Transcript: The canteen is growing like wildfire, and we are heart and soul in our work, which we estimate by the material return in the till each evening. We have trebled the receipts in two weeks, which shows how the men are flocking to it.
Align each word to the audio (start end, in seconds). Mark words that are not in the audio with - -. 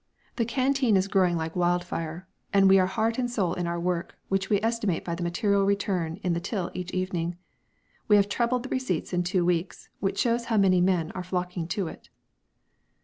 The 0.37 0.45
canteen 0.45 0.97
is 0.97 1.07
growing 1.07 1.37
like 1.37 1.55
wildfire, 1.55 2.27
and 2.51 2.67
we 2.67 2.79
are 2.79 2.87
heart 2.87 3.19
and 3.19 3.29
soul 3.29 3.53
in 3.53 3.67
our 3.67 3.79
work, 3.79 4.17
which 4.29 4.49
we 4.49 4.59
estimate 4.63 5.05
by 5.05 5.13
the 5.13 5.21
material 5.21 5.63
return 5.63 6.15
in 6.23 6.33
the 6.33 6.39
till 6.39 6.71
each 6.73 6.89
evening. 6.91 7.35
We 8.07 8.15
have 8.15 8.27
trebled 8.27 8.63
the 8.63 8.69
receipts 8.69 9.13
in 9.13 9.21
two 9.21 9.45
weeks, 9.45 9.89
which 9.99 10.17
shows 10.17 10.45
how 10.45 10.57
the 10.57 10.81
men 10.81 11.11
are 11.11 11.21
flocking 11.21 11.67
to 11.67 11.87
it. 11.87 12.09